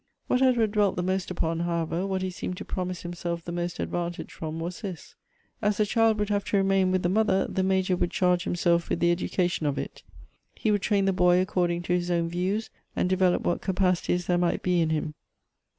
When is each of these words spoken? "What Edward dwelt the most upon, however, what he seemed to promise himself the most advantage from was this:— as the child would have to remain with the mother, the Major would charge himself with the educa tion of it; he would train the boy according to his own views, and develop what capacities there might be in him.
"What 0.25 0.41
Edward 0.41 0.71
dwelt 0.71 0.95
the 0.95 1.03
most 1.03 1.29
upon, 1.29 1.59
however, 1.59 2.07
what 2.07 2.23
he 2.23 2.31
seemed 2.31 2.57
to 2.57 2.65
promise 2.65 3.03
himself 3.03 3.45
the 3.45 3.51
most 3.51 3.79
advantage 3.79 4.31
from 4.33 4.59
was 4.59 4.81
this:— 4.81 5.13
as 5.61 5.77
the 5.77 5.85
child 5.85 6.17
would 6.17 6.29
have 6.29 6.43
to 6.45 6.57
remain 6.57 6.91
with 6.91 7.03
the 7.03 7.07
mother, 7.07 7.45
the 7.47 7.61
Major 7.61 7.95
would 7.95 8.09
charge 8.09 8.43
himself 8.45 8.89
with 8.89 8.99
the 8.99 9.15
educa 9.15 9.47
tion 9.51 9.67
of 9.67 9.77
it; 9.77 10.01
he 10.55 10.71
would 10.71 10.81
train 10.81 11.05
the 11.05 11.13
boy 11.13 11.39
according 11.39 11.83
to 11.83 11.93
his 11.93 12.09
own 12.09 12.29
views, 12.29 12.71
and 12.95 13.09
develop 13.11 13.43
what 13.43 13.61
capacities 13.61 14.25
there 14.25 14.39
might 14.39 14.63
be 14.63 14.81
in 14.81 14.89
him. 14.89 15.13